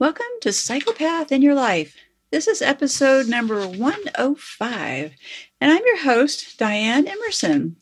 Welcome 0.00 0.26
to 0.42 0.52
Psychopath 0.52 1.32
in 1.32 1.42
Your 1.42 1.56
Life. 1.56 1.96
This 2.30 2.46
is 2.46 2.62
episode 2.62 3.26
number 3.26 3.66
105, 3.66 5.12
and 5.60 5.72
I'm 5.72 5.84
your 5.84 6.04
host, 6.04 6.56
Diane 6.56 7.08
Emerson. 7.08 7.74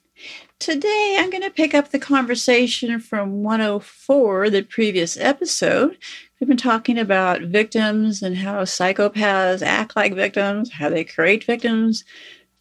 Today, 0.59 1.19
I'm 1.21 1.29
going 1.29 1.43
to 1.43 1.51
pick 1.51 1.75
up 1.75 1.91
the 1.91 1.99
conversation 1.99 3.01
from 3.01 3.43
104, 3.43 4.49
the 4.49 4.63
previous 4.63 5.19
episode. 5.19 5.99
We've 6.41 6.49
been 6.49 6.57
talking 6.57 6.99
about 6.99 7.43
victims 7.43 8.23
and 8.23 8.39
how 8.39 8.63
psychopaths 8.63 9.61
act 9.61 9.95
like 9.95 10.15
victims, 10.15 10.73
how 10.73 10.89
they 10.89 11.05
create 11.05 11.45
victims, 11.45 12.03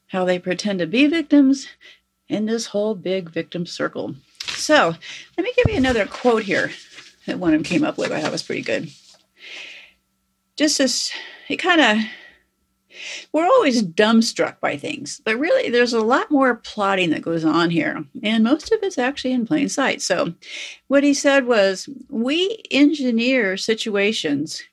how 0.07 0.25
they 0.25 0.37
pretend 0.37 0.79
to 0.79 0.85
be 0.85 1.07
victims, 1.07 1.69
in 2.27 2.45
this 2.45 2.65
whole 2.65 2.93
big 2.93 3.29
victim 3.29 3.65
circle. 3.65 4.15
So, 4.47 4.95
let 5.37 5.43
me 5.45 5.53
give 5.55 5.71
you 5.71 5.77
another 5.77 6.05
quote 6.05 6.43
here 6.43 6.71
that 7.25 7.39
one 7.39 7.53
of 7.53 7.59
them 7.59 7.63
came 7.63 7.85
up 7.85 7.97
with. 7.97 8.11
I 8.11 8.19
thought 8.19 8.33
was 8.33 8.43
pretty 8.43 8.61
good 8.61 8.91
just 10.55 10.77
this, 10.77 11.11
it 11.49 11.57
kind 11.57 11.81
of, 11.81 11.97
we're 13.33 13.45
always 13.45 13.83
dumbstruck 13.83 14.59
by 14.59 14.77
things, 14.77 15.21
but 15.25 15.37
really 15.37 15.69
there's 15.69 15.93
a 15.93 16.01
lot 16.01 16.31
more 16.31 16.55
plotting 16.55 17.09
that 17.09 17.21
goes 17.21 17.43
on 17.43 17.69
here. 17.69 18.05
And 18.23 18.43
most 18.43 18.71
of 18.71 18.79
it's 18.83 18.97
actually 18.97 19.33
in 19.33 19.45
plain 19.45 19.69
sight. 19.69 20.01
So, 20.01 20.33
what 20.87 21.03
he 21.03 21.13
said 21.13 21.45
was, 21.45 21.89
we 22.09 22.63
engineer 22.71 23.57
situations 23.57 24.63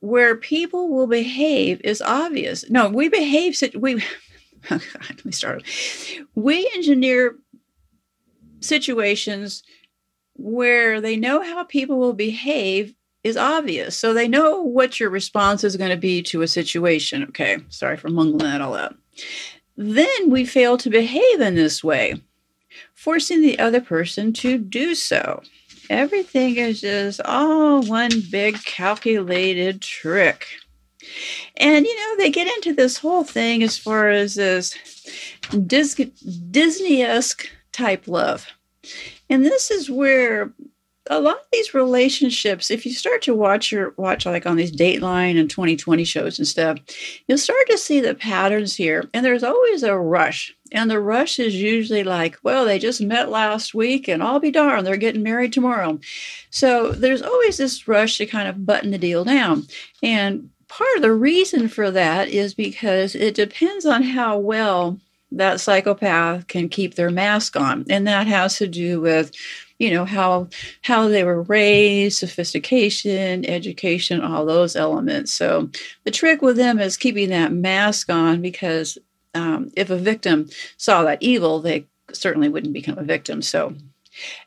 where 0.00 0.36
people 0.36 0.90
will 0.90 1.06
behave 1.06 1.80
is 1.82 2.00
obvious. 2.02 2.68
No, 2.70 2.88
we 2.88 3.08
behave, 3.08 3.60
we, 3.74 3.96
oh 4.70 4.78
God, 4.78 5.06
let 5.08 5.24
me 5.24 5.32
start. 5.32 5.62
We 6.34 6.70
engineer 6.74 7.36
situations 8.60 9.62
where 10.34 11.00
they 11.00 11.16
know 11.16 11.42
how 11.42 11.64
people 11.64 11.98
will 11.98 12.14
behave 12.14 12.94
is 13.28 13.36
obvious. 13.36 13.96
So 13.96 14.12
they 14.12 14.26
know 14.26 14.60
what 14.60 14.98
your 14.98 15.10
response 15.10 15.62
is 15.62 15.76
going 15.76 15.90
to 15.90 15.96
be 15.96 16.22
to 16.24 16.42
a 16.42 16.48
situation. 16.48 17.22
Okay, 17.24 17.58
sorry 17.68 17.96
for 17.96 18.08
mungling 18.08 18.40
that 18.40 18.60
all 18.60 18.74
out. 18.74 18.96
Then 19.76 20.30
we 20.30 20.44
fail 20.44 20.76
to 20.78 20.90
behave 20.90 21.40
in 21.40 21.54
this 21.54 21.84
way, 21.84 22.20
forcing 22.94 23.42
the 23.42 23.58
other 23.58 23.80
person 23.80 24.32
to 24.34 24.58
do 24.58 24.94
so. 24.94 25.42
Everything 25.88 26.56
is 26.56 26.80
just 26.80 27.20
all 27.24 27.82
one 27.82 28.10
big 28.30 28.62
calculated 28.64 29.80
trick. 29.80 30.46
And, 31.56 31.86
you 31.86 31.96
know, 31.96 32.16
they 32.18 32.30
get 32.30 32.48
into 32.56 32.74
this 32.74 32.98
whole 32.98 33.24
thing 33.24 33.62
as 33.62 33.78
far 33.78 34.10
as 34.10 34.34
this 34.34 34.74
Disney 35.66 37.02
esque 37.02 37.48
type 37.72 38.06
love. 38.06 38.46
And 39.30 39.44
this 39.44 39.70
is 39.70 39.88
where 39.88 40.52
a 41.08 41.20
lot 41.20 41.36
of 41.36 41.46
these 41.52 41.74
relationships, 41.74 42.70
if 42.70 42.84
you 42.84 42.92
start 42.92 43.22
to 43.22 43.34
watch 43.34 43.72
your 43.72 43.94
watch 43.96 44.26
like 44.26 44.46
on 44.46 44.56
these 44.56 44.74
Dateline 44.74 45.38
and 45.38 45.48
2020 45.48 46.04
shows 46.04 46.38
and 46.38 46.46
stuff, 46.46 46.78
you'll 47.26 47.38
start 47.38 47.68
to 47.70 47.78
see 47.78 48.00
the 48.00 48.14
patterns 48.14 48.76
here. 48.76 49.08
And 49.14 49.24
there's 49.24 49.44
always 49.44 49.82
a 49.82 49.96
rush. 49.96 50.54
And 50.72 50.90
the 50.90 51.00
rush 51.00 51.38
is 51.38 51.54
usually 51.54 52.04
like, 52.04 52.36
well, 52.42 52.64
they 52.64 52.78
just 52.78 53.00
met 53.00 53.30
last 53.30 53.74
week 53.74 54.06
and 54.06 54.22
I'll 54.22 54.40
be 54.40 54.50
darned, 54.50 54.86
they're 54.86 54.96
getting 54.96 55.22
married 55.22 55.52
tomorrow. 55.52 55.98
So 56.50 56.92
there's 56.92 57.22
always 57.22 57.56
this 57.56 57.88
rush 57.88 58.18
to 58.18 58.26
kind 58.26 58.48
of 58.48 58.66
button 58.66 58.90
the 58.90 58.98
deal 58.98 59.24
down. 59.24 59.64
And 60.02 60.50
part 60.68 60.90
of 60.96 61.02
the 61.02 61.12
reason 61.12 61.68
for 61.68 61.90
that 61.90 62.28
is 62.28 62.54
because 62.54 63.14
it 63.14 63.34
depends 63.34 63.86
on 63.86 64.02
how 64.02 64.38
well 64.38 64.98
that 65.32 65.60
psychopath 65.60 66.46
can 66.48 66.68
keep 66.68 66.94
their 66.94 67.10
mask 67.10 67.56
on. 67.56 67.84
And 67.90 68.06
that 68.06 68.26
has 68.26 68.58
to 68.58 68.66
do 68.66 69.00
with 69.00 69.32
you 69.78 69.90
know 69.90 70.04
how 70.04 70.48
how 70.82 71.08
they 71.08 71.24
were 71.24 71.42
raised 71.42 72.18
sophistication 72.18 73.44
education 73.46 74.20
all 74.20 74.44
those 74.44 74.76
elements. 74.76 75.32
So 75.32 75.70
the 76.04 76.10
trick 76.10 76.42
with 76.42 76.56
them 76.56 76.78
is 76.78 76.96
keeping 76.96 77.30
that 77.30 77.52
mask 77.52 78.10
on 78.10 78.42
because 78.42 78.98
um, 79.34 79.70
if 79.76 79.90
a 79.90 79.96
victim 79.96 80.48
saw 80.76 81.02
that 81.04 81.22
evil 81.22 81.60
they 81.60 81.86
certainly 82.12 82.48
wouldn't 82.48 82.72
become 82.72 82.98
a 82.98 83.04
victim. 83.04 83.42
So 83.42 83.74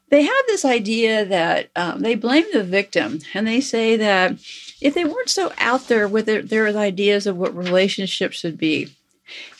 they 0.09 0.24
have 0.24 0.46
this 0.47 0.66
idea 0.66 1.24
that 1.25 1.70
um, 1.75 2.02
they 2.02 2.16
blame 2.16 2.46
the 2.52 2.64
victim 2.64 3.20
and 3.34 3.47
they 3.47 3.62
say 3.62 3.96
that 3.96 4.34
if 4.81 4.94
they 4.94 5.06
weren't 5.06 5.30
so 5.30 5.53
out 5.58 5.88
there 5.88 6.08
with 6.08 6.25
their, 6.25 6.41
their 6.41 6.68
ideas 6.75 7.25
of 7.25 7.38
what 7.38 7.56
relationships 7.56 8.38
should 8.38 8.58
be 8.58 8.90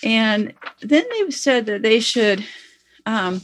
and 0.04 0.54
then 0.82 1.04
they 1.10 1.32
said 1.32 1.66
that 1.68 1.82
they 1.82 2.00
should 2.00 2.44
um, 3.06 3.42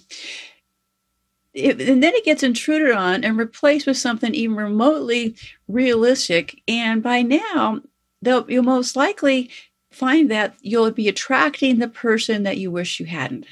it, 1.57 1.81
and 1.81 2.03
then 2.03 2.13
it 2.13 2.23
gets 2.23 2.43
intruded 2.43 2.91
on 2.91 3.23
and 3.23 3.37
replaced 3.37 3.87
with 3.87 3.97
something 3.97 4.33
even 4.33 4.55
remotely 4.55 5.35
realistic. 5.67 6.61
And 6.67 7.01
by 7.01 7.23
now, 7.23 7.81
they'll 8.21 8.49
you'll 8.49 8.63
most 8.63 8.95
likely 8.95 9.49
find 9.91 10.29
that 10.29 10.55
you'll 10.61 10.91
be 10.91 11.07
attracting 11.07 11.79
the 11.79 11.87
person 11.87 12.43
that 12.43 12.57
you 12.57 12.69
wish 12.69 12.99
you 12.99 13.07
hadn't. 13.07 13.47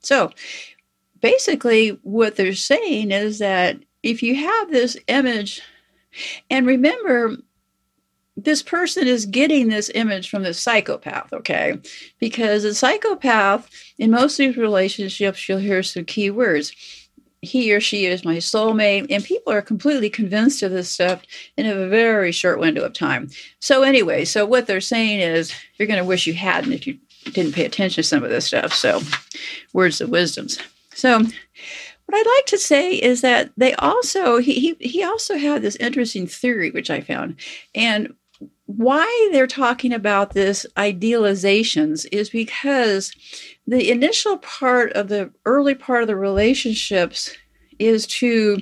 So 0.00 0.30
basically, 1.20 1.90
what 2.02 2.36
they're 2.36 2.54
saying 2.54 3.10
is 3.10 3.38
that 3.38 3.78
if 4.02 4.22
you 4.22 4.34
have 4.36 4.70
this 4.70 4.96
image, 5.08 5.60
and 6.48 6.66
remember, 6.66 7.36
this 8.36 8.62
person 8.62 9.06
is 9.06 9.26
getting 9.26 9.68
this 9.68 9.90
image 9.94 10.28
from 10.28 10.42
the 10.42 10.54
psychopath, 10.54 11.32
okay? 11.32 11.78
Because 12.18 12.64
a 12.64 12.74
psychopath, 12.74 13.70
in 13.98 14.10
most 14.10 14.40
of 14.40 14.46
these 14.46 14.56
relationships, 14.56 15.48
you'll 15.48 15.58
hear 15.58 15.82
some 15.82 16.04
key 16.04 16.30
words 16.30 16.72
he 17.44 17.72
or 17.74 17.80
she 17.80 18.06
is 18.06 18.24
my 18.24 18.36
soulmate. 18.36 19.06
And 19.10 19.24
people 19.24 19.52
are 19.52 19.62
completely 19.62 20.10
convinced 20.10 20.62
of 20.62 20.72
this 20.72 20.90
stuff 20.90 21.22
in 21.56 21.66
a 21.66 21.88
very 21.88 22.32
short 22.32 22.58
window 22.58 22.82
of 22.82 22.92
time. 22.92 23.30
So, 23.60 23.82
anyway, 23.82 24.24
so 24.24 24.44
what 24.44 24.66
they're 24.66 24.80
saying 24.80 25.20
is 25.20 25.54
you're 25.76 25.88
going 25.88 26.00
to 26.00 26.04
wish 26.04 26.26
you 26.26 26.34
hadn't 26.34 26.72
if 26.72 26.86
you 26.86 26.98
didn't 27.32 27.54
pay 27.54 27.64
attention 27.64 28.02
to 28.02 28.08
some 28.08 28.24
of 28.24 28.30
this 28.30 28.46
stuff. 28.46 28.72
So, 28.72 29.00
words 29.72 30.00
of 30.00 30.10
wisdoms. 30.10 30.58
So, 30.94 31.18
what 31.18 32.18
I'd 32.18 32.36
like 32.36 32.46
to 32.46 32.58
say 32.58 32.94
is 32.94 33.22
that 33.22 33.50
they 33.56 33.74
also 33.74 34.38
he 34.38 34.54
he, 34.54 34.76
he 34.80 35.04
also 35.04 35.36
had 35.36 35.62
this 35.62 35.76
interesting 35.76 36.26
theory 36.26 36.70
which 36.70 36.90
I 36.90 37.00
found, 37.00 37.36
and 37.74 38.14
why 38.66 39.28
they're 39.32 39.46
talking 39.46 39.92
about 39.92 40.32
this 40.32 40.66
idealizations 40.76 42.06
is 42.10 42.30
because 42.30 43.12
the 43.66 43.90
initial 43.90 44.38
part 44.38 44.92
of 44.92 45.08
the 45.08 45.30
early 45.44 45.74
part 45.74 46.02
of 46.02 46.08
the 46.08 46.16
relationships 46.16 47.34
is 47.78 48.06
to 48.06 48.60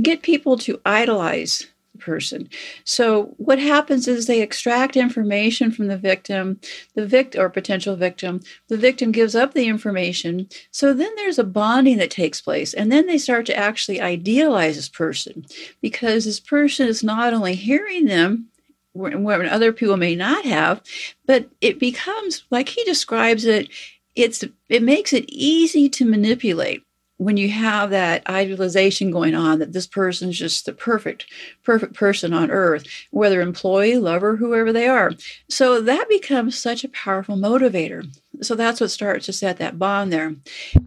get 0.00 0.22
people 0.22 0.56
to 0.58 0.80
idolize 0.86 1.66
the 1.92 1.98
person. 1.98 2.48
So 2.84 3.34
what 3.36 3.58
happens 3.58 4.08
is 4.08 4.26
they 4.26 4.40
extract 4.40 4.96
information 4.96 5.70
from 5.70 5.88
the 5.88 5.98
victim, 5.98 6.58
the 6.94 7.06
victim 7.06 7.42
or 7.42 7.50
potential 7.50 7.96
victim. 7.96 8.40
The 8.68 8.76
victim 8.76 9.12
gives 9.12 9.34
up 9.34 9.52
the 9.52 9.68
information. 9.68 10.48
So 10.70 10.94
then 10.94 11.14
there's 11.16 11.38
a 11.38 11.44
bonding 11.44 11.98
that 11.98 12.10
takes 12.10 12.40
place, 12.40 12.72
and 12.72 12.90
then 12.90 13.06
they 13.06 13.18
start 13.18 13.46
to 13.46 13.56
actually 13.56 14.00
idealize 14.00 14.76
this 14.76 14.88
person 14.88 15.44
because 15.82 16.24
this 16.24 16.40
person 16.40 16.88
is 16.88 17.04
not 17.04 17.34
only 17.34 17.54
hearing 17.54 18.06
them 18.06 18.48
when 18.94 19.48
other 19.48 19.72
people 19.72 19.96
may 19.96 20.14
not 20.14 20.44
have, 20.44 20.80
but 21.26 21.48
it 21.60 21.78
becomes 21.78 22.44
like 22.50 22.68
he 22.68 22.84
describes 22.84 23.44
it 23.44 23.68
it's 24.14 24.44
it 24.68 24.82
makes 24.82 25.12
it 25.12 25.24
easy 25.28 25.88
to 25.88 26.04
manipulate 26.04 26.82
when 27.16 27.36
you 27.36 27.48
have 27.48 27.90
that 27.90 28.28
idealization 28.28 29.10
going 29.10 29.34
on 29.34 29.58
that 29.60 29.72
this 29.72 29.86
person 29.86 30.30
is 30.30 30.38
just 30.38 30.66
the 30.66 30.72
perfect 30.72 31.26
perfect 31.62 31.94
person 31.94 32.32
on 32.32 32.50
earth 32.50 32.86
whether 33.10 33.40
employee 33.40 33.98
lover 33.98 34.36
whoever 34.36 34.72
they 34.72 34.86
are. 34.86 35.12
So 35.48 35.80
that 35.80 36.08
becomes 36.08 36.58
such 36.58 36.84
a 36.84 36.88
powerful 36.88 37.36
motivator. 37.36 38.06
So 38.42 38.54
that's 38.54 38.80
what 38.80 38.90
starts 38.90 39.26
to 39.26 39.32
set 39.32 39.58
that 39.58 39.78
bond 39.78 40.12
there. 40.12 40.34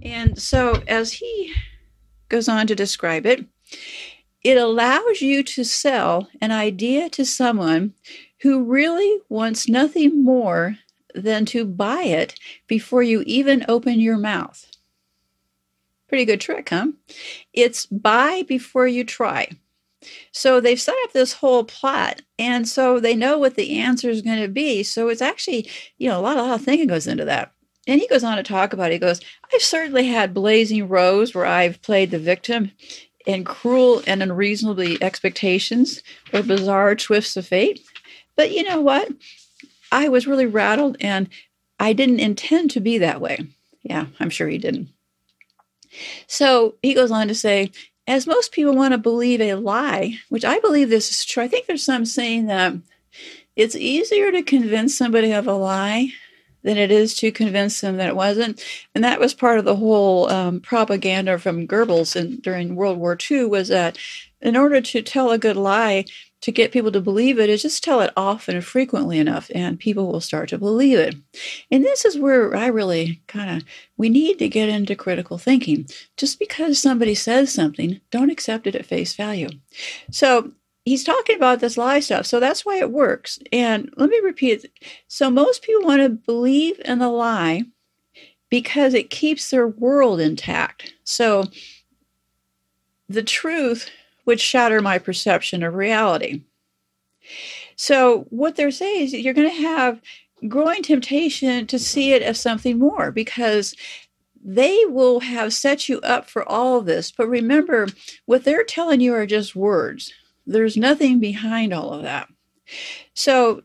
And 0.02 0.42
so 0.42 0.82
as 0.88 1.14
he 1.14 1.54
goes 2.30 2.50
on 2.50 2.68
to 2.68 2.76
describe 2.76 3.26
it 3.26 3.46
it 4.48 4.56
allows 4.56 5.22
you 5.22 5.44
to 5.44 5.66
sell 5.66 6.30
an 6.40 6.54
idea 6.54 7.10
to 7.10 7.26
someone 7.26 7.94
who 8.44 8.64
really 8.64 9.20
wants 9.28 9.68
nothing 9.68 10.24
more 10.24 10.78
than 11.14 11.44
to 11.48 11.66
buy 11.66 12.04
it 12.04 12.34
before 12.66 13.04
you 13.04 13.24
even 13.26 13.66
open 13.68 14.00
your 14.00 14.18
mouth. 14.18 14.72
Pretty 16.08 16.24
good 16.24 16.40
trick, 16.40 16.70
huh? 16.70 16.88
It's 17.52 17.88
buy 17.88 18.44
before 18.48 18.88
you 18.88 19.04
try. 19.04 19.50
So 20.32 20.62
they've 20.62 20.80
set 20.80 20.96
up 21.04 21.12
this 21.12 21.34
whole 21.34 21.66
plot, 21.66 22.22
and 22.40 22.66
so 22.66 23.02
they 23.02 23.16
know 23.16 23.38
what 23.38 23.56
the 23.56 23.78
answer 23.78 24.10
is 24.10 24.22
going 24.22 24.42
to 24.42 24.48
be. 24.48 24.82
So 24.82 25.10
it's 25.10 25.22
actually, 25.22 25.70
you 25.98 26.08
know, 26.08 26.20
a 26.20 26.22
lot, 26.22 26.38
a 26.38 26.42
lot 26.42 26.54
of 26.58 26.62
thinking 26.64 26.88
goes 26.88 27.06
into 27.08 27.26
that. 27.26 27.52
And 27.86 28.00
he 28.00 28.08
goes 28.08 28.24
on 28.24 28.38
to 28.38 28.44
talk 28.44 28.72
about 28.72 28.92
it. 28.92 28.96
He 28.96 29.00
goes, 29.00 29.20
I've 29.54 29.62
certainly 29.62 30.08
had 30.08 30.34
blazing 30.34 30.88
rows 30.88 31.36
where 31.36 31.46
I've 31.46 31.82
played 31.82 32.12
the 32.12 32.20
victim 32.20 32.72
in 33.28 33.44
cruel 33.44 34.02
and 34.08 34.24
unreasonably 34.24 34.98
expectations 35.04 36.02
or 36.34 36.42
bizarre 36.42 36.96
twists 36.96 37.38
of 37.38 37.46
fate. 37.46 37.82
But 38.36 38.52
you 38.52 38.64
know 38.64 38.82
what? 38.82 39.12
I 39.92 40.10
was 40.10 40.26
really 40.26 40.46
rattled 40.46 40.98
and 41.02 41.30
I 41.80 41.94
didn't 41.94 42.22
intend 42.22 42.72
to 42.72 42.80
be 42.80 42.98
that 42.98 43.22
way. 43.22 43.46
Yeah, 43.84 44.08
I'm 44.20 44.30
sure 44.30 44.48
he 44.48 44.58
didn't. 44.58 44.90
So 46.26 46.76
he 46.82 46.94
goes 46.94 47.12
on 47.12 47.28
to 47.28 47.36
say, 47.36 47.72
as 48.08 48.26
most 48.26 48.54
people 48.54 48.76
want 48.76 48.94
to 48.94 48.98
believe 48.98 49.42
a 49.42 49.56
lie, 49.56 50.16
which 50.30 50.46
I 50.46 50.60
believe 50.60 50.90
this 50.90 51.12
is 51.12 51.26
true, 51.26 51.44
I 51.44 51.48
think 51.48 51.68
there's 51.68 51.84
some 51.84 52.06
saying 52.06 52.48
that 52.48 52.76
it's 53.56 53.76
easier 53.76 54.32
to 54.32 54.42
convince 54.42 54.98
somebody 54.98 55.34
of 55.34 55.48
a 55.48 55.54
lie 55.54 56.12
than 56.68 56.78
it 56.78 56.92
is 56.92 57.16
to 57.16 57.32
convince 57.32 57.80
them 57.80 57.96
that 57.96 58.10
it 58.10 58.16
wasn't. 58.16 58.62
And 58.94 59.02
that 59.02 59.22
was 59.22 59.34
part 59.34 59.58
of 59.58 59.64
the 59.64 59.78
whole 59.78 60.30
um, 60.30 60.60
propaganda 60.60 61.40
from 61.40 61.66
Goebbels 61.66 62.14
in, 62.14 62.42
during 62.42 62.76
World 62.76 62.98
War 62.98 63.18
II 63.32 63.46
was 63.46 63.70
that 63.70 63.98
in 64.42 64.58
order 64.58 64.82
to 64.82 65.02
tell 65.02 65.32
a 65.32 65.38
good 65.38 65.56
lie, 65.56 66.04
to 66.42 66.52
get 66.52 66.74
people 66.74 66.92
to 66.92 67.02
believe 67.02 67.40
it 67.40 67.50
is 67.50 67.64
just 67.64 67.84
tell 67.84 68.02
it 68.02 68.14
often 68.16 68.56
and 68.56 68.64
frequently 68.64 69.18
enough 69.18 69.50
and 69.56 69.80
people 69.80 70.12
will 70.12 70.22
start 70.22 70.50
to 70.50 70.58
believe 70.58 71.00
it. 71.00 71.16
And 71.72 71.84
this 71.84 72.06
is 72.06 72.20
where 72.20 72.56
i 72.56 72.68
really 72.68 73.22
kind 73.28 73.50
of 73.58 73.68
we 73.98 74.10
need 74.10 74.38
to 74.40 74.48
get 74.48 74.70
into 74.70 74.96
critical 74.96 75.38
thinking. 75.38 75.88
Just 76.16 76.38
because 76.38 76.80
somebody 76.80 77.16
says 77.16 77.52
something 77.52 78.02
don't 78.12 78.30
accept 78.30 78.68
it 78.68 78.76
at 78.76 78.86
face 78.86 79.16
value. 79.16 79.50
So 80.12 80.52
he's 80.88 81.04
talking 81.04 81.36
about 81.36 81.60
this 81.60 81.78
lie 81.78 82.00
stuff 82.00 82.26
so 82.26 82.40
that's 82.40 82.66
why 82.66 82.78
it 82.78 82.92
works 82.92 83.40
and 83.52 83.90
let 83.98 84.10
me 84.10 84.20
repeat 84.24 84.64
it. 84.64 84.72
so 85.08 85.30
most 85.30 85.62
people 85.62 85.84
want 85.84 86.02
to 86.02 86.10
believe 86.10 86.80
in 86.86 87.00
the 87.00 87.10
lie 87.10 87.64
because 88.50 88.94
it 88.94 89.10
keeps 89.10 89.50
their 89.50 89.68
world 89.68 90.20
intact 90.20 90.94
so 91.04 91.44
the 93.10 93.24
truth 93.24 93.90
would 94.26 94.40
shatter 94.40 94.82
my 94.82 95.00
perception 95.00 95.64
of 95.64 95.74
reality. 95.74 96.44
So, 97.76 98.26
what 98.30 98.56
they're 98.56 98.72
saying 98.72 99.04
is 99.04 99.14
you're 99.14 99.34
going 99.34 99.50
to 99.50 99.62
have 99.62 100.02
growing 100.48 100.84
temptation 100.84 101.66
to 101.68 101.80
see 101.80 102.14
it 102.14 102.22
as 102.22 102.40
something 102.40 102.78
more 102.78 103.12
because 103.12 103.74
they 104.44 104.86
will 104.86 105.22
have 105.22 105.54
set 105.54 105.90
you 105.90 106.00
up 106.02 106.30
for 106.30 106.48
all 106.48 106.82
this. 106.82 107.12
But 107.12 107.28
remember, 107.28 107.88
what 108.26 108.44
they're 108.44 108.64
telling 108.64 109.02
you 109.02 109.14
are 109.14 109.26
just 109.26 109.56
words, 109.56 110.14
there's 110.48 110.78
nothing 110.78 111.20
behind 111.20 111.74
all 111.74 111.94
of 111.94 112.04
that. 112.04 112.28
So, 113.14 113.64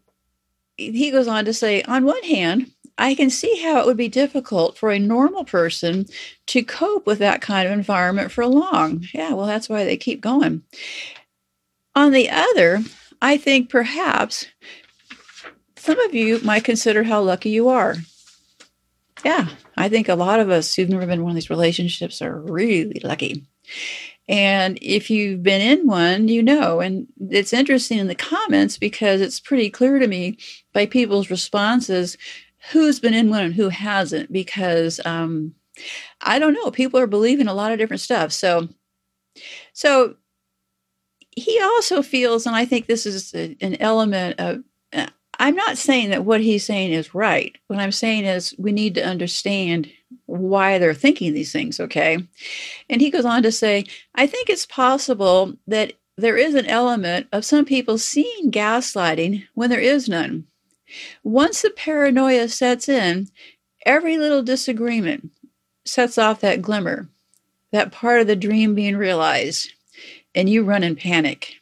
he 0.77 1.11
goes 1.11 1.29
on 1.29 1.45
to 1.45 1.55
say, 1.55 1.83
on 1.83 2.05
one 2.05 2.23
hand, 2.23 2.71
I 2.99 3.15
can 3.15 3.31
see 3.31 3.63
how 3.63 3.81
it 3.81 3.87
would 3.87 3.97
be 3.97 4.09
difficult 4.09 4.77
for 4.77 4.91
a 4.91 4.99
normal 4.99 5.45
person 5.45 6.07
to 6.47 6.63
cope 6.63 7.07
with 7.07 7.19
that 7.21 7.41
kind 7.41 7.67
of 7.67 7.73
environment 7.73 8.33
for 8.33 8.47
long. 8.47 9.07
Yeah, 9.15 9.33
well, 9.33 9.47
that's 9.47 9.69
why 9.69 9.85
they 9.85 9.97
keep 9.97 10.21
going. 10.21 10.63
On 11.95 12.13
the 12.13 12.31
other, 12.31 12.81
I 13.21 13.37
think 13.37 13.71
perhaps 13.71 14.47
some 15.77 15.99
of 16.01 16.15
you 16.15 16.41
might 16.41 16.65
consider 16.65 17.03
how 17.03 17.23
lucky 17.23 17.51
you 17.51 17.69
are. 17.69 17.97
Yeah, 19.25 19.49
I 19.77 19.89
think 19.89 20.09
a 20.09 20.15
lot 20.15 20.41
of 20.41 20.51
us 20.51 20.75
who've 20.75 20.89
never 20.89 21.07
been 21.07 21.21
in 21.21 21.23
one 21.23 21.31
of 21.31 21.37
these 21.37 21.51
relationships 21.51 22.21
are 22.23 22.41
really 22.41 23.01
lucky. 23.05 23.45
And 24.29 24.79
if 24.81 25.11
you've 25.11 25.43
been 25.43 25.61
in 25.61 25.87
one, 25.87 26.29
you 26.29 26.43
know. 26.43 26.81
And 26.81 27.07
it's 27.31 27.53
interesting 27.53 27.99
in 27.99 28.07
the 28.07 28.15
comments 28.15 28.79
because 28.79 29.21
it's 29.21 29.41
pretty 29.41 29.69
clear 29.69 29.99
to 29.99 30.07
me 30.07 30.39
by 30.73 30.87
people's 30.87 31.31
responses 31.31 32.17
who's 32.71 33.01
been 33.01 33.15
in 33.15 33.31
one 33.31 33.45
and 33.45 33.55
who 33.55 33.69
hasn't 33.69 34.33
because 34.33 35.01
um, 35.05 35.55
I 36.21 36.39
don't 36.39 36.55
know. 36.55 36.71
People 36.71 37.01
are 37.01 37.09
believing 37.09 37.49
a 37.49 37.55
lot 37.55 37.73
of 37.73 37.79
different 37.79 38.01
stuff. 38.01 38.33
So, 38.33 38.69
so 39.73 40.17
he 41.33 41.61
also 41.61 42.03
feels, 42.03 42.47
and 42.47 42.55
I 42.55 42.65
think 42.65 42.87
this 42.87 43.07
is 43.07 43.35
an 43.35 43.77
element 43.81 44.39
of. 44.39 44.63
I'm 45.43 45.57
not 45.57 45.77
saying 45.77 46.11
that 46.11 46.25
what 46.25 46.41
he's 46.41 46.65
saying 46.65 46.93
is 46.93 47.17
right. 47.17 47.59
What 47.67 47.81
I'm 47.81 47.91
saying 47.91 48.27
is 48.27 48.55
we 48.59 48.71
need 48.71 48.95
to 48.95 49.05
understand 49.05 49.91
why 50.27 50.79
they're 50.79 50.95
thinking 50.95 51.35
these 51.35 51.51
things, 51.51 51.81
okay? 51.81 52.19
And 52.89 53.01
he 53.01 53.11
goes 53.11 53.25
on 53.25 53.43
to 53.43 53.51
say, 53.51 53.87
I 54.15 54.29
think 54.29 54.49
it's 54.49 54.67
possible 54.67 55.55
that 55.67 55.95
there 56.17 56.37
is 56.37 56.55
an 56.55 56.67
element 56.67 57.27
of 57.33 57.45
some 57.45 57.65
people 57.65 57.99
seeing 57.99 58.53
gaslighting 58.53 59.43
when 59.55 59.69
there 59.69 59.81
is 59.81 60.09
none. 60.09 60.47
Once 61.25 61.63
the 61.63 61.71
paranoia 61.71 62.49
sets 62.49 62.89
in, 62.89 63.27
every 63.85 64.19
little 64.19 64.45
disagreement 64.45 65.29
sets 65.85 66.19
off 66.19 66.41
that 66.43 66.63
glimmer, 66.63 67.09
that 67.73 67.91
part 67.91 68.21
of 68.21 68.29
the 68.29 68.37
dream 68.37 68.77
being 68.77 68.97
realized, 68.97 69.73
and 70.37 70.49
you 70.49 70.63
run 70.63 70.85
in 70.85 70.95
panic. 70.95 71.57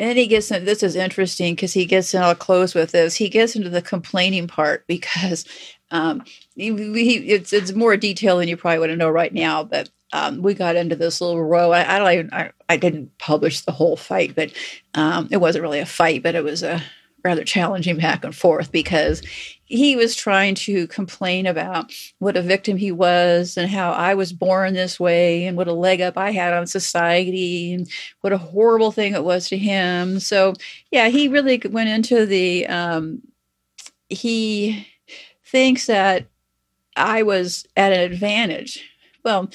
And 0.00 0.16
he 0.16 0.26
gets 0.26 0.50
in, 0.50 0.64
this 0.64 0.82
is 0.82 0.96
interesting 0.96 1.54
because 1.54 1.74
he 1.74 1.84
gets 1.84 2.14
in, 2.14 2.22
I'll 2.22 2.34
close 2.34 2.74
with 2.74 2.90
this. 2.90 3.16
He 3.16 3.28
gets 3.28 3.54
into 3.54 3.68
the 3.68 3.82
complaining 3.82 4.48
part 4.48 4.84
because 4.88 5.44
um, 5.90 6.24
he, 6.56 6.74
he, 6.74 7.16
it's, 7.28 7.52
it's 7.52 7.72
more 7.72 7.96
detail 7.96 8.38
than 8.38 8.48
you 8.48 8.56
probably 8.56 8.78
want 8.78 8.90
to 8.90 8.96
know 8.96 9.10
right 9.10 9.32
now, 9.32 9.62
but 9.62 9.90
um, 10.12 10.40
we 10.40 10.54
got 10.54 10.74
into 10.74 10.96
this 10.96 11.20
little 11.20 11.44
row. 11.44 11.70
I, 11.70 11.96
I 11.96 11.98
don't 11.98 12.12
even, 12.12 12.32
I, 12.32 12.50
I, 12.68 12.76
didn't 12.76 13.16
publish 13.18 13.60
the 13.60 13.72
whole 13.72 13.96
fight, 13.96 14.34
but 14.34 14.52
um, 14.94 15.28
it 15.30 15.36
wasn't 15.36 15.62
really 15.62 15.78
a 15.78 15.86
fight, 15.86 16.22
but 16.22 16.34
it 16.34 16.42
was 16.42 16.62
a 16.64 16.82
rather 17.24 17.44
challenging 17.44 17.96
back 17.98 18.24
and 18.24 18.34
forth 18.34 18.72
because 18.72 19.22
he 19.64 19.94
was 19.94 20.16
trying 20.16 20.54
to 20.56 20.86
complain 20.88 21.46
about 21.46 21.92
what 22.18 22.36
a 22.36 22.42
victim 22.42 22.76
he 22.76 22.90
was 22.90 23.56
and 23.56 23.70
how 23.70 23.92
I 23.92 24.14
was 24.14 24.32
born 24.32 24.74
this 24.74 24.98
way 24.98 25.46
and 25.46 25.56
what 25.56 25.68
a 25.68 25.72
leg 25.72 26.00
up 26.00 26.18
I 26.18 26.32
had 26.32 26.52
on 26.52 26.66
society 26.66 27.72
and 27.72 27.88
what 28.20 28.32
a 28.32 28.38
horrible 28.38 28.90
thing 28.90 29.14
it 29.14 29.24
was 29.24 29.48
to 29.48 29.58
him. 29.58 30.18
So, 30.18 30.54
yeah, 30.90 31.08
he 31.08 31.28
really 31.28 31.62
went 31.70 31.88
into 31.88 32.26
the, 32.26 32.66
um, 32.66 33.22
he 34.08 34.88
thinks 35.44 35.86
that 35.86 36.26
I 36.96 37.22
was 37.22 37.66
at 37.76 37.92
an 37.92 38.00
advantage. 38.00 38.84
Well, 39.24 39.50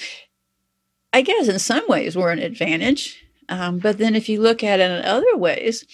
I 1.12 1.22
guess 1.22 1.48
in 1.48 1.60
some 1.60 1.88
ways 1.88 2.16
we're 2.16 2.32
an 2.32 2.40
advantage. 2.40 3.22
Um, 3.50 3.80
but 3.80 3.98
then 3.98 4.16
if 4.16 4.28
you 4.28 4.42
look 4.42 4.64
at 4.64 4.80
it 4.80 4.92
in 4.92 5.06
other 5.06 5.38
ways, 5.38 5.86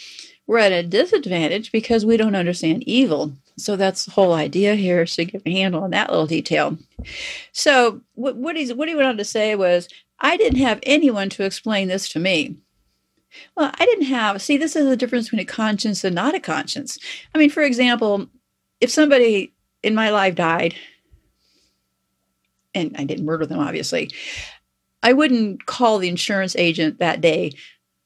we're 0.52 0.58
at 0.58 0.74
a 0.74 0.84
disadvantage 0.84 1.72
because 1.72 2.06
we 2.06 2.18
don't 2.18 2.36
understand 2.36 2.84
evil. 2.84 3.32
So 3.58 3.78
that's 3.78 4.04
the 4.04 4.12
whole 4.12 4.34
idea 4.34 4.76
here 4.76 5.04
is 5.04 5.16
to 5.16 5.24
get 5.24 5.44
a 5.46 5.50
handle 5.50 5.82
on 5.82 5.92
that 5.92 6.10
little 6.10 6.28
detail. 6.28 6.78
So 7.54 8.02
what, 8.16 8.36
what, 8.36 8.58
he's, 8.58 8.74
what 8.74 8.90
he 8.90 8.96
went 8.96 9.08
on 9.08 9.16
to 9.16 9.24
say 9.24 9.56
was, 9.56 9.88
I 10.20 10.36
didn't 10.36 10.60
have 10.60 10.82
anyone 10.84 11.30
to 11.30 11.46
explain 11.46 11.88
this 11.88 12.10
to 12.10 12.20
me. 12.20 12.58
Well, 13.56 13.72
I 13.80 13.86
didn't 13.86 14.08
have, 14.08 14.42
see, 14.42 14.58
this 14.58 14.76
is 14.76 14.90
the 14.90 14.98
difference 14.98 15.28
between 15.28 15.40
a 15.40 15.46
conscience 15.46 16.04
and 16.04 16.14
not 16.14 16.36
a 16.36 16.40
conscience. 16.42 17.00
I 17.34 17.38
mean, 17.38 17.50
for 17.50 17.64
example, 17.64 18.28
if 18.82 18.92
somebody 18.92 19.54
in 19.84 19.96
my 19.96 20.10
life 20.10 20.36
died, 20.36 20.76
and 22.76 22.94
I 22.98 23.06
didn't 23.06 23.24
murder 23.24 23.46
them, 23.46 23.60
obviously, 23.60 24.12
I 25.02 25.14
wouldn't 25.14 25.66
call 25.66 25.98
the 25.98 26.10
insurance 26.10 26.58
agent 26.58 27.00
that 27.00 27.22
day 27.22 27.54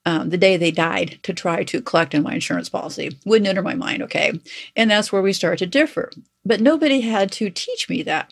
um, 0.05 0.29
the 0.29 0.38
day 0.38 0.55
they 0.55 0.71
died 0.71 1.19
to 1.24 1.33
try 1.33 1.63
to 1.63 1.81
collect 1.81 2.13
on 2.13 2.24
my 2.24 2.33
insurance 2.33 2.69
policy. 2.69 3.17
Wouldn't 3.25 3.47
enter 3.47 3.62
my 3.62 3.74
mind, 3.74 4.03
okay? 4.03 4.39
And 4.75 4.89
that's 4.89 5.12
where 5.12 5.21
we 5.21 5.33
start 5.33 5.59
to 5.59 5.65
differ. 5.65 6.12
But 6.45 6.62
nobody 6.62 7.01
had 7.01 7.31
to 7.33 7.50
teach 7.50 7.89
me 7.89 8.03
that. 8.03 8.31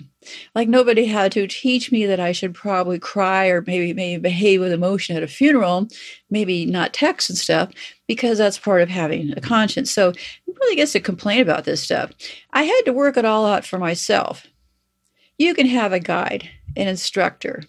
Like 0.54 0.70
nobody 0.70 1.06
had 1.06 1.32
to 1.32 1.48
teach 1.48 1.92
me 1.92 2.06
that 2.06 2.20
I 2.20 2.32
should 2.32 2.54
probably 2.54 3.00
cry 3.00 3.48
or 3.48 3.64
maybe 3.66 3.92
maybe 3.94 4.22
behave 4.22 4.62
with 4.62 4.72
emotion 4.72 5.18
at 5.18 5.24
a 5.24 5.28
funeral, 5.28 5.88
maybe 6.30 6.66
not 6.66 6.94
text 6.94 7.30
and 7.30 7.38
stuff, 7.38 7.72
because 8.08 8.38
that's 8.38 8.60
part 8.60 8.84
of 8.84 8.90
having 8.90 9.34
a 9.36 9.42
conscience. 9.42 9.90
So 9.92 10.14
really 10.64 10.76
gets 10.76 10.94
to 10.94 11.00
complain 11.00 11.42
about 11.42 11.66
this 11.66 11.82
stuff. 11.82 12.12
I 12.52 12.64
had 12.64 12.82
to 12.86 12.94
work 12.94 13.18
it 13.18 13.26
all 13.26 13.46
out 13.46 13.66
for 13.66 13.78
myself. 13.78 14.48
You 15.38 15.54
can 15.54 15.68
have 15.68 15.92
a 15.92 16.00
guide, 16.00 16.50
an 16.76 16.88
instructor. 16.88 17.64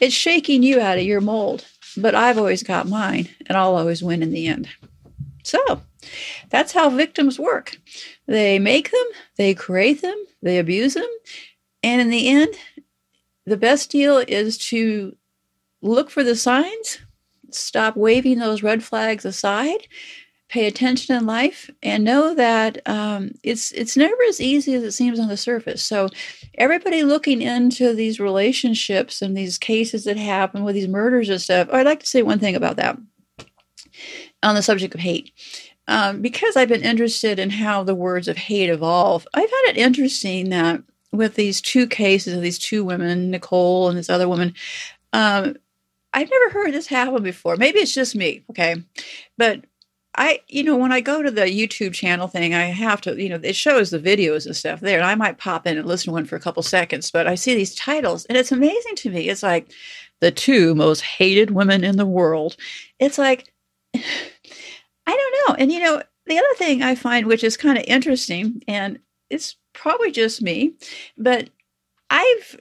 It's 0.00 0.14
shaking 0.14 0.62
you 0.62 0.80
out 0.80 0.98
of 0.98 1.04
your 1.04 1.20
mold 1.20 1.64
but 1.96 2.14
I've 2.14 2.38
always 2.38 2.62
got 2.62 2.88
mine 2.88 3.28
and 3.46 3.56
I'll 3.56 3.76
always 3.76 4.02
win 4.02 4.22
in 4.22 4.32
the 4.32 4.46
end. 4.46 4.68
So 5.42 5.82
that's 6.50 6.72
how 6.72 6.90
victims 6.90 7.38
work. 7.38 7.78
They 8.26 8.58
make 8.58 8.90
them, 8.90 9.06
they 9.36 9.54
create 9.54 10.02
them, 10.02 10.16
they 10.42 10.58
abuse 10.58 10.94
them, 10.94 11.08
and 11.82 12.00
in 12.00 12.10
the 12.10 12.28
end, 12.28 12.54
the 13.44 13.56
best 13.56 13.90
deal 13.90 14.18
is 14.18 14.58
to 14.58 15.16
look 15.82 16.10
for 16.10 16.24
the 16.24 16.34
signs, 16.34 16.98
stop 17.50 17.96
waving 17.96 18.38
those 18.38 18.62
red 18.62 18.82
flags 18.82 19.24
aside, 19.24 19.86
pay 20.48 20.66
attention 20.66 21.16
in 21.16 21.26
life 21.26 21.70
and 21.82 22.04
know 22.04 22.34
that 22.34 22.78
um, 22.86 23.32
it's 23.42 23.72
it's 23.72 23.96
never 23.96 24.16
as 24.28 24.40
easy 24.40 24.74
as 24.74 24.82
it 24.82 24.92
seems 24.92 25.18
on 25.18 25.28
the 25.28 25.36
surface. 25.36 25.84
So 25.84 26.08
everybody 26.54 27.02
looking 27.02 27.42
into 27.42 27.94
these 27.94 28.20
relationships 28.20 29.22
and 29.22 29.36
these 29.36 29.58
cases 29.58 30.04
that 30.04 30.16
happen 30.16 30.62
with 30.62 30.74
these 30.74 30.88
murders 30.88 31.28
and 31.28 31.40
stuff. 31.40 31.68
I'd 31.72 31.86
like 31.86 32.00
to 32.00 32.06
say 32.06 32.22
one 32.22 32.38
thing 32.38 32.54
about 32.54 32.76
that 32.76 32.96
on 34.42 34.54
the 34.54 34.62
subject 34.62 34.94
of 34.94 35.00
hate. 35.00 35.32
Um, 35.88 36.20
because 36.20 36.56
I've 36.56 36.68
been 36.68 36.82
interested 36.82 37.38
in 37.38 37.50
how 37.50 37.84
the 37.84 37.94
words 37.94 38.26
of 38.26 38.36
hate 38.36 38.70
evolve, 38.70 39.26
I've 39.34 39.48
found 39.48 39.68
it 39.68 39.76
interesting 39.76 40.50
that 40.50 40.82
with 41.12 41.36
these 41.36 41.60
two 41.60 41.86
cases 41.86 42.34
of 42.34 42.42
these 42.42 42.58
two 42.58 42.84
women, 42.84 43.30
Nicole 43.30 43.88
and 43.88 43.96
this 43.96 44.10
other 44.10 44.28
woman, 44.28 44.52
um, 45.12 45.56
I've 46.12 46.30
never 46.30 46.50
heard 46.50 46.72
this 46.72 46.86
happen 46.86 47.22
before. 47.22 47.56
Maybe 47.56 47.78
it's 47.78 47.94
just 47.94 48.16
me, 48.16 48.44
okay? 48.50 48.76
But 49.38 49.64
I, 50.16 50.40
you 50.48 50.62
know, 50.62 50.76
when 50.76 50.92
I 50.92 51.00
go 51.00 51.22
to 51.22 51.30
the 51.30 51.42
YouTube 51.42 51.92
channel 51.92 52.26
thing, 52.26 52.54
I 52.54 52.64
have 52.64 53.00
to, 53.02 53.20
you 53.22 53.28
know, 53.28 53.40
it 53.42 53.54
shows 53.54 53.90
the 53.90 53.98
videos 53.98 54.46
and 54.46 54.56
stuff 54.56 54.80
there, 54.80 54.98
and 54.98 55.06
I 55.06 55.14
might 55.14 55.38
pop 55.38 55.66
in 55.66 55.76
and 55.76 55.86
listen 55.86 56.06
to 56.06 56.12
one 56.12 56.24
for 56.24 56.36
a 56.36 56.40
couple 56.40 56.62
seconds, 56.62 57.10
but 57.10 57.26
I 57.26 57.34
see 57.34 57.54
these 57.54 57.74
titles, 57.74 58.24
and 58.26 58.38
it's 58.38 58.52
amazing 58.52 58.96
to 58.96 59.10
me. 59.10 59.28
It's 59.28 59.42
like 59.42 59.70
the 60.20 60.30
two 60.30 60.74
most 60.74 61.02
hated 61.02 61.50
women 61.50 61.84
in 61.84 61.96
the 61.96 62.06
world. 62.06 62.56
It's 62.98 63.18
like, 63.18 63.52
I 63.94 64.00
don't 65.06 65.48
know. 65.48 65.54
And, 65.62 65.70
you 65.70 65.80
know, 65.80 66.02
the 66.26 66.38
other 66.38 66.54
thing 66.56 66.82
I 66.82 66.94
find, 66.94 67.26
which 67.26 67.44
is 67.44 67.56
kind 67.56 67.78
of 67.78 67.84
interesting, 67.86 68.62
and 68.66 68.98
it's 69.30 69.56
probably 69.74 70.10
just 70.10 70.42
me, 70.42 70.72
but 71.16 71.50
I've 72.10 72.60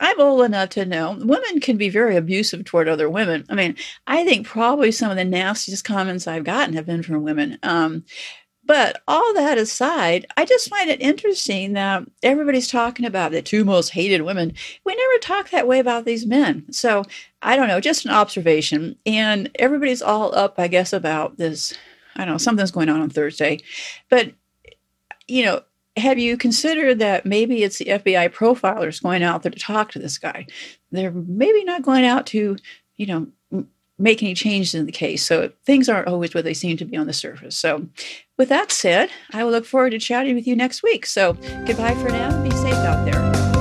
I'm 0.00 0.20
old 0.20 0.42
enough 0.42 0.70
to 0.70 0.84
know 0.84 1.18
women 1.20 1.60
can 1.60 1.76
be 1.76 1.88
very 1.88 2.16
abusive 2.16 2.64
toward 2.64 2.88
other 2.88 3.10
women. 3.10 3.44
I 3.48 3.54
mean, 3.54 3.76
I 4.06 4.24
think 4.24 4.46
probably 4.46 4.92
some 4.92 5.10
of 5.10 5.16
the 5.16 5.24
nastiest 5.24 5.84
comments 5.84 6.26
I've 6.26 6.44
gotten 6.44 6.74
have 6.74 6.86
been 6.86 7.02
from 7.02 7.22
women. 7.22 7.58
Um, 7.62 8.04
but 8.68 9.02
all 9.08 9.32
that 9.32 9.56
aside, 9.56 10.26
I 10.36 10.44
just 10.44 10.68
find 10.68 10.90
it 10.90 11.00
interesting 11.00 11.72
that 11.72 12.04
everybody's 12.22 12.68
talking 12.68 13.06
about 13.06 13.32
the 13.32 13.40
two 13.40 13.64
most 13.64 13.88
hated 13.88 14.20
women. 14.20 14.52
We 14.84 14.94
never 14.94 15.18
talk 15.20 15.48
that 15.50 15.66
way 15.66 15.78
about 15.78 16.04
these 16.04 16.26
men. 16.26 16.70
So 16.70 17.04
I 17.40 17.56
don't 17.56 17.68
know, 17.68 17.80
just 17.80 18.04
an 18.04 18.10
observation. 18.10 18.96
And 19.06 19.50
everybody's 19.58 20.02
all 20.02 20.34
up, 20.34 20.56
I 20.58 20.68
guess, 20.68 20.92
about 20.92 21.38
this. 21.38 21.72
I 22.14 22.26
don't 22.26 22.34
know, 22.34 22.38
something's 22.38 22.70
going 22.70 22.90
on 22.90 23.00
on 23.00 23.08
Thursday. 23.08 23.60
But, 24.10 24.32
you 25.26 25.46
know, 25.46 25.62
have 25.98 26.18
you 26.18 26.36
considered 26.36 26.98
that 26.98 27.26
maybe 27.26 27.62
it's 27.62 27.78
the 27.78 27.86
FBI 27.86 28.30
profilers 28.30 29.02
going 29.02 29.22
out 29.22 29.42
there 29.42 29.52
to 29.52 29.58
talk 29.58 29.92
to 29.92 29.98
this 29.98 30.18
guy? 30.18 30.46
They're 30.90 31.12
maybe 31.12 31.64
not 31.64 31.82
going 31.82 32.04
out 32.04 32.26
to, 32.28 32.56
you 32.96 33.06
know, 33.06 33.26
make 33.98 34.22
any 34.22 34.34
changes 34.34 34.74
in 34.74 34.86
the 34.86 34.92
case. 34.92 35.24
So 35.24 35.50
things 35.64 35.88
aren't 35.88 36.08
always 36.08 36.34
what 36.34 36.44
they 36.44 36.54
seem 36.54 36.76
to 36.76 36.84
be 36.84 36.96
on 36.96 37.06
the 37.06 37.12
surface. 37.12 37.56
So, 37.56 37.86
with 38.36 38.48
that 38.50 38.70
said, 38.70 39.10
I 39.32 39.42
will 39.42 39.50
look 39.50 39.64
forward 39.66 39.90
to 39.90 39.98
chatting 39.98 40.36
with 40.36 40.46
you 40.46 40.54
next 40.54 40.84
week. 40.84 41.06
So, 41.06 41.32
goodbye 41.66 41.96
for 41.96 42.08
now. 42.08 42.40
Be 42.44 42.50
safe 42.52 42.74
out 42.74 43.04
there. 43.04 43.57